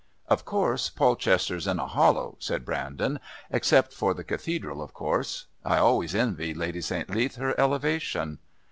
"Of 0.27 0.45
course, 0.45 0.89
Polchester's 0.89 1.67
in 1.67 1.77
a 1.77 1.85
hollow," 1.85 2.35
said 2.39 2.65
Brandon. 2.65 3.19
"Except 3.51 3.93
for 3.93 4.15
the 4.15 4.23
Cathedral, 4.23 4.81
of 4.81 4.95
course. 4.95 5.45
I 5.63 5.77
always 5.77 6.15
envy 6.15 6.55
Lady 6.55 6.81
St. 6.81 7.07
Leath 7.11 7.35
her 7.35 7.53
elevation." 7.59 8.39